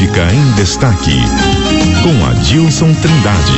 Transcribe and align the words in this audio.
Política 0.00 0.32
em 0.32 0.52
Destaque, 0.52 1.18
com 2.02 2.24
Adilson 2.24 2.94
Trindade. 2.94 3.52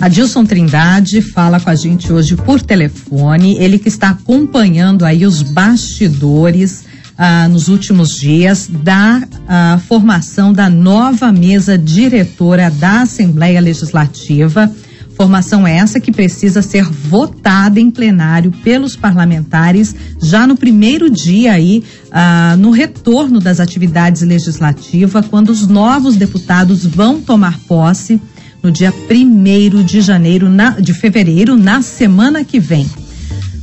Adilson 0.00 0.44
Trindade 0.44 1.20
fala 1.20 1.58
com 1.58 1.68
a 1.68 1.74
gente 1.74 2.12
hoje 2.12 2.36
por 2.36 2.62
telefone, 2.62 3.56
ele 3.58 3.80
que 3.80 3.88
está 3.88 4.10
acompanhando 4.10 5.04
aí 5.04 5.26
os 5.26 5.42
bastidores 5.42 6.84
ah, 7.18 7.48
nos 7.48 7.66
últimos 7.66 8.20
dias 8.20 8.68
da 8.70 9.26
ah, 9.48 9.80
formação 9.88 10.52
da 10.52 10.70
nova 10.70 11.32
mesa 11.32 11.76
diretora 11.76 12.70
da 12.70 13.02
Assembleia 13.02 13.60
Legislativa. 13.60 14.72
Formação 15.16 15.66
essa 15.66 16.00
que 16.00 16.10
precisa 16.10 16.62
ser 16.62 16.84
votada 16.84 17.78
em 17.78 17.90
plenário 17.90 18.50
pelos 18.64 18.96
parlamentares 18.96 19.94
já 20.20 20.46
no 20.46 20.56
primeiro 20.56 21.10
dia 21.10 21.52
aí, 21.52 21.84
ah, 22.10 22.56
no 22.58 22.70
retorno 22.70 23.38
das 23.38 23.60
atividades 23.60 24.22
legislativas, 24.22 25.26
quando 25.26 25.50
os 25.50 25.66
novos 25.66 26.16
deputados 26.16 26.84
vão 26.84 27.20
tomar 27.20 27.58
posse 27.60 28.20
no 28.62 28.70
dia 28.70 28.92
primeiro 29.08 29.82
de 29.82 30.00
janeiro, 30.00 30.48
na, 30.48 30.70
de 30.70 30.94
fevereiro, 30.94 31.56
na 31.56 31.82
semana 31.82 32.44
que 32.44 32.60
vem. 32.60 32.88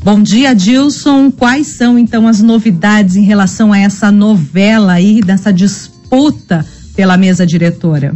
Bom 0.03 0.21
dia, 0.21 0.53
Dilson. 0.53 1.29
Quais 1.31 1.67
são 1.67 1.97
então 1.97 2.27
as 2.27 2.41
novidades 2.41 3.15
em 3.15 3.23
relação 3.23 3.73
a 3.73 3.79
essa 3.79 4.11
novela 4.11 4.93
aí, 4.93 5.21
dessa 5.21 5.51
disputa 5.51 6.65
pela 6.95 7.17
mesa 7.17 7.45
diretora? 7.45 8.15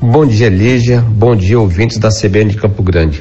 Bom 0.00 0.24
dia, 0.24 0.48
Lígia. 0.48 1.00
Bom 1.00 1.34
dia, 1.34 1.58
ouvintes 1.58 1.98
da 1.98 2.08
CBN 2.08 2.52
de 2.52 2.56
Campo 2.56 2.84
Grande. 2.84 3.20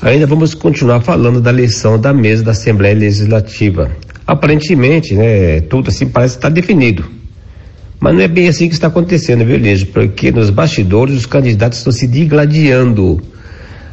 Ainda 0.00 0.26
vamos 0.26 0.54
continuar 0.54 1.02
falando 1.02 1.42
da 1.42 1.50
eleição 1.50 2.00
da 2.00 2.10
mesa 2.10 2.42
da 2.42 2.52
Assembleia 2.52 2.94
Legislativa. 2.94 3.90
Aparentemente, 4.26 5.14
né, 5.14 5.60
tudo 5.60 5.90
assim 5.90 6.08
parece 6.08 6.36
estar 6.36 6.48
definido. 6.48 7.04
Mas 8.00 8.14
não 8.14 8.22
é 8.22 8.28
bem 8.28 8.48
assim 8.48 8.66
que 8.66 8.72
está 8.72 8.86
acontecendo, 8.86 9.44
viu, 9.44 9.58
Lígia? 9.58 9.86
Porque 9.92 10.32
nos 10.32 10.48
bastidores 10.48 11.16
os 11.16 11.26
candidatos 11.26 11.78
estão 11.78 11.92
se 11.92 12.06
digladiando. 12.06 13.20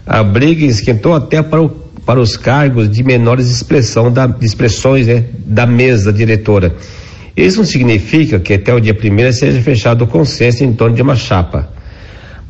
A 0.06 0.24
briga 0.24 0.66
esquentou 0.66 1.14
até 1.14 1.44
para, 1.44 1.62
o, 1.62 1.68
para 1.68 2.22
os 2.22 2.38
cargos 2.38 2.90
de 2.90 3.04
menores 3.04 3.50
expressão 3.50 4.10
da, 4.10 4.34
expressões 4.40 5.08
né, 5.08 5.26
da 5.46 5.66
mesa 5.66 6.14
diretora. 6.14 6.74
Isso 7.36 7.58
não 7.58 7.66
significa 7.66 8.40
que 8.40 8.54
até 8.54 8.74
o 8.74 8.80
dia 8.80 8.94
primeiro 8.94 9.34
seja 9.34 9.60
fechado 9.62 10.06
o 10.06 10.08
consenso 10.08 10.64
em 10.64 10.72
torno 10.72 10.96
de 10.96 11.02
uma 11.02 11.18
chapa 11.18 11.83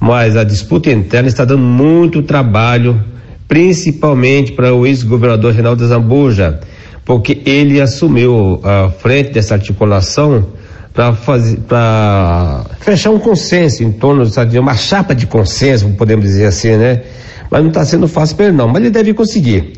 mas 0.03 0.35
a 0.35 0.43
disputa 0.43 0.91
interna 0.91 1.29
está 1.29 1.45
dando 1.45 1.63
muito 1.63 2.21
trabalho, 2.21 3.01
principalmente 3.47 4.51
para 4.51 4.73
o 4.73 4.85
ex-governador 4.85 5.53
Reinaldo 5.53 5.87
Zambuja, 5.87 6.59
porque 7.05 7.41
ele 7.45 7.79
assumiu 7.79 8.59
a 8.65 8.89
frente 8.89 9.31
dessa 9.31 9.53
articulação 9.53 10.45
para 10.93 11.13
fazer 11.13 11.57
para 11.59 12.65
fechar 12.81 13.11
um 13.11 13.17
consenso 13.17 13.81
em 13.81 13.93
torno 13.93 14.25
de 14.25 14.59
uma 14.59 14.75
chapa 14.75 15.15
de 15.15 15.25
consenso, 15.25 15.87
podemos 15.91 16.25
dizer 16.25 16.47
assim, 16.47 16.75
né? 16.75 17.03
Mas 17.49 17.61
não 17.61 17.69
está 17.69 17.85
sendo 17.85 18.05
fácil 18.05 18.35
para 18.35 18.47
ele 18.47 18.57
não, 18.57 18.67
mas 18.67 18.81
ele 18.81 18.91
deve 18.91 19.13
conseguir. 19.13 19.71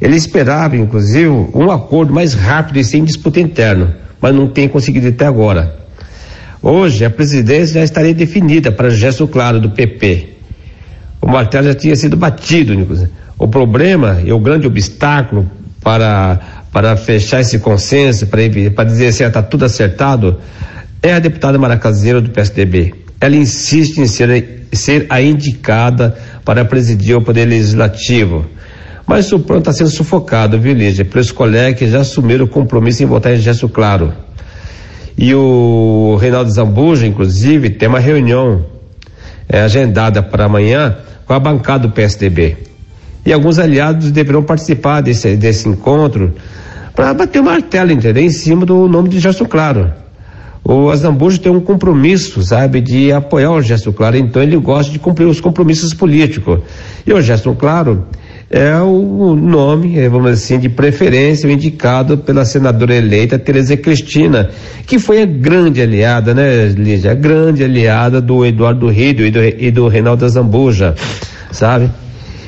Ele 0.00 0.16
esperava, 0.16 0.76
inclusive, 0.76 1.28
um 1.28 1.70
acordo 1.70 2.12
mais 2.12 2.34
rápido 2.34 2.80
e 2.80 2.82
sem 2.82 3.04
disputa 3.04 3.38
interna, 3.38 3.98
mas 4.20 4.34
não 4.34 4.48
tem 4.48 4.68
conseguido 4.68 5.06
até 5.06 5.26
agora. 5.26 5.79
Hoje, 6.62 7.04
a 7.06 7.10
presidência 7.10 7.74
já 7.74 7.84
estaria 7.84 8.12
definida 8.12 8.70
para 8.70 8.90
gesto 8.90 9.26
claro 9.26 9.58
do 9.58 9.70
PP. 9.70 10.28
O 11.20 11.26
martelo 11.26 11.68
já 11.68 11.74
tinha 11.74 11.96
sido 11.96 12.16
batido, 12.16 12.74
inclusive. 12.74 13.10
O 13.38 13.48
problema 13.48 14.20
e 14.22 14.30
o 14.30 14.38
grande 14.38 14.66
obstáculo 14.66 15.50
para, 15.82 16.38
para 16.70 16.96
fechar 16.96 17.40
esse 17.40 17.58
consenso, 17.58 18.26
para, 18.26 18.42
para 18.74 18.84
dizer 18.84 19.06
assim, 19.06 19.24
está 19.24 19.42
tudo 19.42 19.64
acertado, 19.64 20.38
é 21.02 21.14
a 21.14 21.18
deputada 21.18 21.58
Maracazeira 21.58 22.20
do 22.20 22.28
PSDB. 22.28 22.94
Ela 23.18 23.36
insiste 23.36 23.98
em 23.98 24.06
ser, 24.06 24.66
ser 24.70 25.06
a 25.08 25.20
indicada 25.22 26.14
para 26.44 26.62
presidir 26.64 27.16
o 27.16 27.22
Poder 27.22 27.46
Legislativo. 27.46 28.44
Mas 29.06 29.32
o 29.32 29.40
plano 29.40 29.60
está 29.60 29.72
sendo 29.72 29.90
sufocado, 29.90 30.60
viu, 30.60 30.74
Lígia, 30.74 31.06
pelos 31.06 31.32
colegas 31.32 31.78
que 31.78 31.88
já 31.88 32.00
assumiram 32.00 32.44
o 32.44 32.48
compromisso 32.48 33.02
em 33.02 33.06
votar 33.06 33.34
em 33.34 33.38
gesto 33.38 33.68
claro. 33.68 34.12
E 35.22 35.34
o 35.34 36.16
Reinaldo 36.18 36.50
Zambuja, 36.50 37.06
inclusive, 37.06 37.68
tem 37.68 37.86
uma 37.86 37.98
reunião 37.98 38.64
é, 39.46 39.60
agendada 39.60 40.22
para 40.22 40.46
amanhã 40.46 40.96
com 41.26 41.34
a 41.34 41.38
bancada 41.38 41.86
do 41.86 41.92
PSDB. 41.92 42.56
E 43.26 43.30
alguns 43.30 43.58
aliados 43.58 44.10
deverão 44.10 44.42
participar 44.42 45.02
desse, 45.02 45.36
desse 45.36 45.68
encontro 45.68 46.32
para 46.96 47.12
bater 47.12 47.38
o 47.38 47.44
martelo, 47.44 47.92
entendeu? 47.92 48.24
Em 48.24 48.30
cima 48.30 48.64
do 48.64 48.88
nome 48.88 49.10
de 49.10 49.20
Gerson 49.20 49.44
Claro. 49.44 49.92
O 50.64 50.88
Azambuja 50.88 51.38
tem 51.38 51.52
um 51.52 51.60
compromisso, 51.60 52.42
sabe, 52.42 52.80
de 52.80 53.12
apoiar 53.12 53.50
o 53.50 53.60
Gerson 53.60 53.92
Claro, 53.92 54.16
então 54.16 54.42
ele 54.42 54.56
gosta 54.56 54.90
de 54.90 54.98
cumprir 54.98 55.26
os 55.26 55.38
compromissos 55.38 55.92
políticos. 55.92 56.60
E 57.06 57.12
o 57.12 57.20
Gerson 57.20 57.54
Claro 57.54 58.06
é 58.52 58.76
o 58.80 59.36
nome, 59.36 59.96
é, 59.96 60.08
vamos 60.08 60.32
dizer 60.32 60.54
assim, 60.54 60.58
de 60.58 60.68
preferência 60.68 61.48
indicado 61.48 62.18
pela 62.18 62.44
senadora 62.44 62.96
eleita 62.96 63.38
Tereza 63.38 63.76
Cristina, 63.76 64.50
que 64.88 64.98
foi 64.98 65.22
a 65.22 65.26
grande 65.26 65.80
aliada, 65.80 66.34
né, 66.34 66.66
Lígia? 66.66 67.12
A 67.12 67.14
grande 67.14 67.62
aliada 67.62 68.20
do 68.20 68.44
Eduardo 68.44 68.88
Rido 68.88 69.24
e 69.24 69.30
do, 69.30 69.38
e 69.40 69.70
do 69.70 69.86
Reinaldo 69.86 70.28
Zambuja, 70.28 70.96
sabe? 71.52 71.88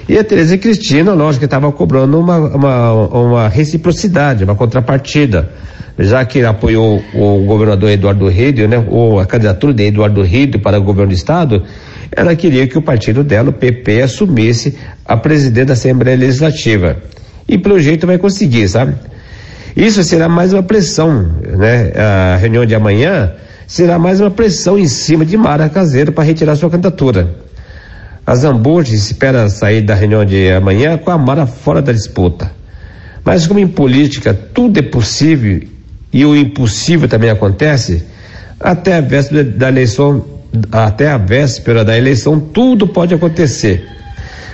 E 0.09 0.19
a 0.19 0.25
Tereza 0.25 0.59
Cristina, 0.59 1.13
lógico 1.13 1.45
estava 1.45 1.71
cobrando 1.71 2.19
uma, 2.19 2.37
uma, 2.37 2.93
uma 2.93 3.49
reciprocidade, 3.49 4.43
uma 4.43 4.57
contrapartida 4.57 5.51
já 5.99 6.25
que 6.25 6.43
apoiou 6.43 7.03
o 7.15 7.45
governador 7.45 7.91
Eduardo 7.91 8.29
Rido, 8.29 8.67
né, 8.67 8.85
ou 8.89 9.21
a 9.21 9.27
candidatura 9.27 9.75
de 9.75 9.85
Eduardo 9.85 10.23
Rido 10.23 10.59
para 10.59 10.79
o 10.79 10.83
governo 10.83 11.11
do 11.11 11.15
estado, 11.15 11.63
ela 12.11 12.35
queria 12.35 12.67
que 12.67 12.77
o 12.77 12.83
partido 12.83 13.23
dela, 13.23 13.51
o 13.51 13.53
PP, 13.53 14.03
assumisse 14.03 14.77
a 15.05 15.17
presidente 15.17 15.67
da 15.67 15.73
Assembleia 15.73 16.17
Legislativa. 16.17 16.97
E 17.49 17.59
pelo 17.59 17.79
jeito 17.79 18.07
vai 18.07 18.19
conseguir, 18.19 18.69
sabe? 18.69 18.95
Isso 19.77 20.05
será 20.05 20.29
mais 20.29 20.53
uma 20.53 20.63
pressão, 20.63 21.31
né? 21.57 21.93
A 21.97 22.37
reunião 22.37 22.65
de 22.67 22.75
amanhã 22.75 23.33
será 23.67 23.99
mais 23.99 24.21
uma 24.21 24.31
pressão 24.31 24.79
em 24.79 24.87
cima 24.87 25.25
de 25.25 25.37
Mara 25.37 25.69
Caseiro 25.69 26.13
para 26.13 26.25
retirar 26.25 26.57
sua 26.57 26.69
candidatura. 26.69 27.35
A 28.27 28.35
Zambuja 28.35 28.95
espera 28.95 29.49
sair 29.49 29.81
da 29.81 29.95
reunião 29.95 30.25
de 30.25 30.51
amanhã 30.53 30.99
com 30.99 31.11
a 31.11 31.19
Mara 31.19 31.47
fora 31.47 31.81
da 31.81 31.93
disputa. 31.93 32.53
Mas 33.25 33.47
como 33.47 33.59
em 33.59 33.67
política 33.67 34.35
tudo 34.35 34.79
é 34.79 34.83
possível 34.83 35.63
e 36.13 36.25
o 36.25 36.37
impossível 36.37 37.09
também 37.09 37.31
acontece, 37.31 38.05
até 38.61 38.97
a 38.97 39.01
véspera 39.01 39.45
da 39.45 39.69
eleição 39.69 40.25
até 40.71 41.09
a 41.09 41.17
véspera 41.17 41.85
da 41.85 41.97
eleição, 41.97 42.39
tudo 42.39 42.87
pode 42.87 43.15
acontecer. 43.15 43.87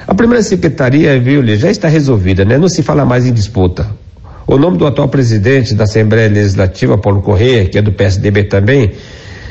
A 0.07 0.15
primeira 0.15 0.43
secretaria, 0.43 1.19
viu, 1.19 1.45
já 1.57 1.71
está 1.71 1.89
resolvida, 1.89 2.45
né? 2.45 2.57
Não 2.57 2.69
se 2.69 2.83
fala 2.83 3.05
mais 3.05 3.27
em 3.27 3.33
disputa. 3.33 3.87
O 4.47 4.57
nome 4.57 4.79
do 4.79 4.87
atual 4.87 5.09
presidente 5.09 5.75
da 5.75 5.85
Assembleia 5.85 6.29
Legislativa, 6.29 6.97
Paulo 6.97 7.21
Correia, 7.21 7.67
que 7.67 7.77
é 7.77 7.83
do 7.83 7.93
PSDB 7.93 8.45
também, 8.45 8.93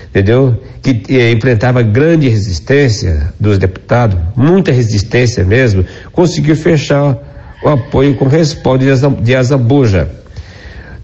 entendeu? 0.09 0.59
Que 0.81 1.03
eh, 1.09 1.31
enfrentava 1.31 1.83
grande 1.83 2.27
resistência 2.27 3.31
dos 3.39 3.59
deputados, 3.59 4.17
muita 4.35 4.71
resistência 4.71 5.43
mesmo, 5.43 5.85
conseguiu 6.11 6.55
fechar 6.55 7.15
o 7.63 7.69
apoio 7.69 8.15
com 8.15 8.25
respaldo 8.25 8.85
de 9.21 9.35
Azambuja. 9.35 10.09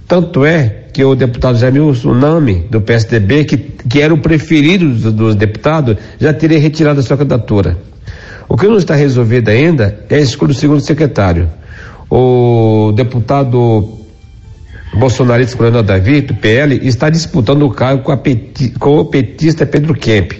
Tanto 0.07 0.43
é 0.43 0.82
que 0.93 1.03
o 1.03 1.15
deputado 1.15 1.57
Jamil 1.57 1.91
Tsunami, 1.91 2.67
do 2.69 2.79
PSDB, 2.79 3.45
que, 3.45 3.57
que 3.57 3.99
era 3.99 4.13
o 4.13 4.17
preferido 4.17 4.87
dos, 4.87 5.13
dos 5.13 5.35
deputados, 5.35 5.97
já 6.19 6.31
teria 6.31 6.59
retirado 6.59 6.99
a 6.99 7.03
sua 7.03 7.17
candidatura. 7.17 7.75
O 8.47 8.55
que 8.55 8.67
não 8.67 8.77
está 8.77 8.93
resolvido 8.93 9.49
ainda 9.49 9.99
é 10.07 10.15
a 10.15 10.19
escolha 10.19 10.53
do 10.53 10.59
segundo 10.59 10.81
secretário. 10.81 11.49
O 12.09 12.91
deputado 12.95 14.03
bolsonarista 14.93 15.57
Coronel 15.57 15.81
Davi, 15.81 16.21
do 16.21 16.35
PL, 16.35 16.79
está 16.87 17.09
disputando 17.09 17.63
o 17.63 17.71
cargo 17.71 18.03
com, 18.03 18.15
peti, 18.15 18.69
com 18.77 18.99
o 18.99 19.05
petista 19.05 19.65
Pedro 19.65 19.95
Kemp. 19.95 20.33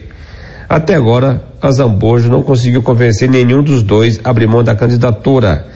Até 0.69 0.95
agora, 0.95 1.43
a 1.61 1.71
Zambojo 1.71 2.29
não 2.29 2.43
conseguiu 2.43 2.83
convencer 2.83 3.29
nenhum 3.29 3.63
dos 3.63 3.81
dois 3.81 4.19
a 4.23 4.29
abrir 4.29 4.47
mão 4.47 4.63
da 4.63 4.75
candidatura. 4.75 5.67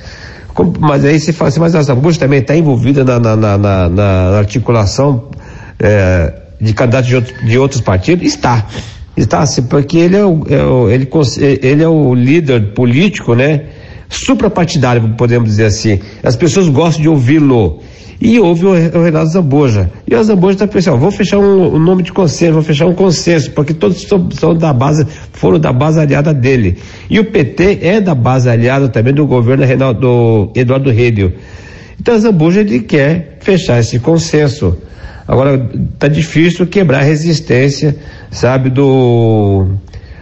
Mas 0.80 1.06
aí 1.06 1.19
se 1.19 1.33
fala 1.33 1.50
assim, 1.50 1.59
mas 1.59 1.75
a 1.75 1.81
Zambuja 1.81 2.19
também 2.19 2.39
está 2.39 2.56
envolvida 2.56 3.04
na, 3.04 3.19
na, 3.19 3.57
na, 3.57 3.89
na 3.89 4.38
articulação 4.38 5.30
é, 5.80 6.33
de 6.59 6.74
candidatos 6.74 7.07
de, 7.07 7.15
outro, 7.15 7.45
de 7.45 7.57
outros 7.57 7.81
partidos? 7.81 8.25
Está. 8.25 8.65
Está, 9.15 9.45
sim, 9.45 9.63
porque 9.63 9.98
ele 9.98 10.15
é 10.15 10.24
o, 10.24 10.44
é 10.48 10.63
o, 10.63 10.89
ele, 10.89 11.09
ele 11.62 11.83
é 11.83 11.88
o 11.88 12.13
líder 12.13 12.74
político, 12.74 13.33
né? 13.33 13.63
Suprapartidário, 14.09 15.15
podemos 15.18 15.50
dizer 15.50 15.65
assim. 15.65 16.00
As 16.24 16.36
pessoas 16.36 16.69
gostam 16.69 17.01
de 17.01 17.09
ouvi-lo. 17.09 17.81
E 18.19 18.39
houve 18.39 18.65
o, 18.65 18.69
o 18.69 19.03
Renato 19.03 19.27
Zamboja. 19.27 19.91
E 20.07 20.15
o 20.15 20.23
Zamboja 20.23 20.53
está 20.53 20.67
pensando, 20.67 20.97
vou 20.97 21.11
fechar 21.11 21.37
um, 21.37 21.75
um, 21.75 21.79
nome 21.79 22.01
de 22.01 22.11
consenso, 22.11 22.53
vou 22.53 22.63
fechar 22.63 22.87
um 22.87 22.93
consenso, 22.93 23.51
porque 23.51 23.73
todos 23.73 24.01
são, 24.01 24.29
são, 24.31 24.55
da 24.55 24.73
base, 24.73 25.05
foram 25.33 25.59
da 25.59 25.71
base 25.71 25.99
aliada 25.99 26.33
dele. 26.33 26.77
E 27.09 27.19
o 27.19 27.25
PT 27.25 27.79
é 27.81 28.01
da 28.01 28.15
base 28.15 28.49
aliada 28.49 28.89
também 28.89 29.13
do 29.13 29.27
governo 29.27 29.63
Reinaldo, 29.63 29.99
do 29.99 30.51
Eduardo 30.55 30.89
Redel. 30.89 31.31
Então, 31.99 32.17
Zambuja 32.17 32.61
ele 32.61 32.79
quer 32.79 33.37
fechar 33.41 33.79
esse 33.79 33.99
consenso. 33.99 34.75
Agora, 35.27 35.69
tá 35.99 36.07
difícil 36.07 36.65
quebrar 36.65 36.99
a 37.01 37.03
resistência, 37.03 37.95
sabe, 38.31 38.69
do 38.69 39.67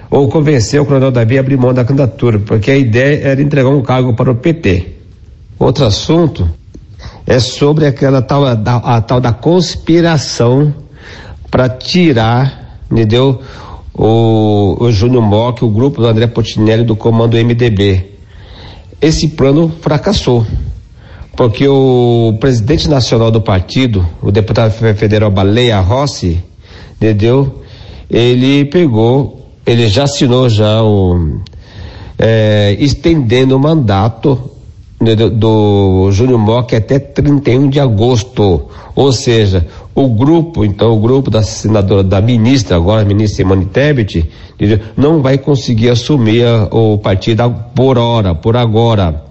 ou 0.10 0.30
convencer 0.30 0.80
o 0.80 0.86
Coronel 0.86 1.12
Davi 1.12 1.38
a 1.38 1.42
abrir 1.42 1.58
mão 1.58 1.74
da 1.74 1.84
candidatura, 1.84 2.40
porque 2.40 2.72
a 2.72 2.78
ideia 2.78 3.28
era 3.28 3.42
entregar 3.42 3.70
um 3.70 3.82
cargo 3.82 4.14
para 4.14 4.32
o 4.32 4.36
PT. 4.36 4.88
Outro 5.60 5.86
assunto 5.86 6.50
é 7.26 7.40
sobre 7.40 7.86
aquela 7.86 8.22
tal 8.22 8.56
da, 8.56 8.76
a 8.78 9.02
tal 9.02 9.20
da 9.20 9.34
conspiração 9.34 10.74
para 11.50 11.68
tirar, 11.70 12.80
entendeu? 12.92 13.42
O, 13.94 14.78
o 14.80 14.92
Júnior 14.92 15.24
Mock, 15.24 15.64
o 15.64 15.70
grupo 15.70 16.02
do 16.02 16.08
André 16.08 16.28
Potinelli 16.28 16.84
do 16.84 16.96
comando 16.96 17.38
MDB. 17.38 18.12
Esse 19.02 19.30
plano 19.30 19.72
fracassou, 19.82 20.46
porque 21.36 21.68
o 21.68 22.38
presidente 22.40 22.90
nacional 22.90 23.32
do 23.32 23.42
partido, 23.42 24.06
o 24.22 24.32
deputado 24.32 24.72
federal 24.72 25.32
Baleia 25.32 25.80
Rossi, 25.80 26.44
entendeu? 26.98 27.64
Ele 28.10 28.66
pegou, 28.66 29.50
ele 29.66 29.88
já 29.88 30.04
assinou 30.04 30.50
já 30.50 30.84
o 30.84 31.40
é, 32.18 32.76
estendendo 32.80 33.56
o 33.56 33.60
mandato 33.60 34.52
do, 35.00 35.30
do 35.30 36.12
Júnior 36.12 36.40
Mock 36.40 36.76
até 36.76 37.00
31 37.00 37.70
de 37.70 37.80
agosto. 37.80 38.70
Ou 38.96 39.12
seja, 39.12 39.68
o 39.94 40.08
grupo, 40.08 40.64
então, 40.64 40.94
o 40.94 41.00
grupo 41.00 41.30
da 41.30 41.44
senadora, 41.44 42.04
da 42.04 42.22
ministra, 42.22 42.78
agora 42.78 43.02
a 43.02 43.06
ministra 43.06 43.44
Simone 43.44 43.66
Tebet, 43.66 44.30
não 44.96 45.22
vai 45.22 45.38
conseguir 45.38 45.90
assumir 45.90 46.46
a, 46.46 46.68
o 46.72 46.98
partido 46.98 47.54
por 47.76 47.98
hora, 47.98 48.34
por 48.34 48.56
agora. 48.56 49.24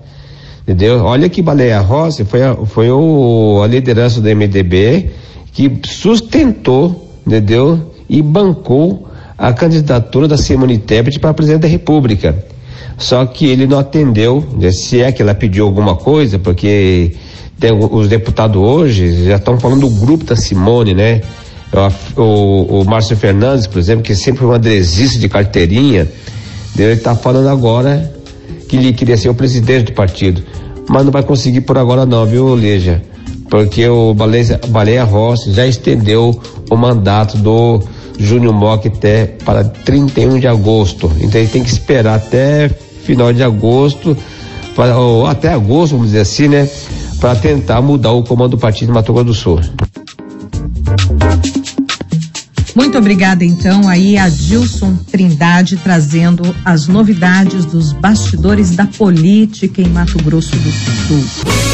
Entendeu? 0.62 1.04
Olha 1.04 1.28
que 1.28 1.42
Baleia 1.42 1.80
Rossi 1.80 2.24
foi, 2.24 2.42
a, 2.42 2.54
foi 2.54 2.90
o, 2.90 3.60
a 3.62 3.66
liderança 3.66 4.20
do 4.20 4.28
MDB 4.28 5.10
que 5.52 5.70
sustentou, 5.84 7.10
entendeu? 7.26 7.92
E 8.08 8.20
bancou 8.22 9.08
a 9.36 9.52
candidatura 9.52 10.28
da 10.28 10.36
Simone 10.36 10.78
Tebet 10.78 11.18
para 11.18 11.34
presidente 11.34 11.62
da 11.62 11.68
República. 11.68 12.53
Só 12.96 13.24
que 13.26 13.46
ele 13.46 13.66
não 13.66 13.78
atendeu, 13.78 14.44
né, 14.58 14.70
se 14.70 15.00
é 15.00 15.10
que 15.10 15.20
ela 15.20 15.34
pediu 15.34 15.64
alguma 15.64 15.96
coisa, 15.96 16.38
porque 16.38 17.12
tem, 17.58 17.72
os 17.72 18.08
deputados 18.08 18.60
hoje 18.60 19.26
já 19.26 19.36
estão 19.36 19.58
falando 19.58 19.80
do 19.80 19.90
grupo 19.90 20.24
da 20.24 20.36
Simone, 20.36 20.94
né? 20.94 21.20
O, 22.16 22.22
o, 22.22 22.80
o 22.80 22.84
Márcio 22.84 23.16
Fernandes, 23.16 23.66
por 23.66 23.78
exemplo, 23.78 24.02
que 24.02 24.14
sempre 24.14 24.40
foi 24.40 24.48
um 24.48 24.52
adresista 24.52 25.18
de 25.18 25.28
carteirinha, 25.28 26.08
ele 26.76 26.92
está 26.92 27.14
falando 27.14 27.48
agora 27.48 28.12
que 28.68 28.76
ele 28.76 28.92
queria 28.92 29.16
ser 29.16 29.28
o 29.28 29.34
presidente 29.34 29.86
do 29.86 29.92
partido. 29.92 30.42
Mas 30.88 31.04
não 31.04 31.12
vai 31.12 31.22
conseguir 31.22 31.62
por 31.62 31.78
agora 31.78 32.04
não, 32.04 32.26
viu, 32.26 32.54
Leja? 32.54 33.02
Porque 33.48 33.86
o 33.88 34.12
Baleia, 34.14 34.60
Baleia 34.68 35.04
Rossi 35.04 35.52
já 35.52 35.66
estendeu 35.66 36.38
o 36.70 36.76
mandato 36.76 37.38
do 37.38 37.82
Júnior 38.18 38.54
Mock 38.54 38.88
até 38.88 39.26
para 39.26 39.64
31 39.64 40.38
de 40.38 40.46
agosto. 40.46 41.10
Então 41.20 41.40
ele 41.40 41.50
tem 41.50 41.62
que 41.62 41.70
esperar 41.70 42.16
até 42.16 42.68
final 43.04 43.32
de 43.32 43.42
agosto, 43.42 44.16
ou 44.96 45.26
até 45.26 45.52
agosto, 45.52 45.92
vamos 45.92 46.08
dizer 46.08 46.20
assim, 46.20 46.48
né? 46.48 46.68
Para 47.20 47.36
tentar 47.36 47.80
mudar 47.80 48.12
o 48.12 48.22
comando 48.22 48.52
do 48.52 48.58
partido 48.58 48.88
de 48.88 48.92
Mato 48.92 49.12
Grosso 49.12 49.26
do 49.26 49.34
Sul. 49.34 49.60
Muito 52.74 52.98
obrigada, 52.98 53.44
então, 53.44 53.88
aí 53.88 54.18
a 54.18 54.28
Gilson 54.28 54.96
Trindade 55.10 55.76
trazendo 55.76 56.54
as 56.64 56.88
novidades 56.88 57.64
dos 57.64 57.92
bastidores 57.92 58.70
da 58.72 58.84
política 58.84 59.80
em 59.80 59.88
Mato 59.88 60.18
Grosso 60.24 60.56
do 60.56 60.70
Sul. 60.70 61.73